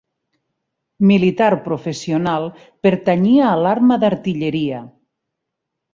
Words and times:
Militar 1.09 1.49
professional, 1.67 2.49
pertanyia 2.87 3.47
a 3.51 3.55
l'arma 3.65 3.99
d'artilleria. 4.05 4.85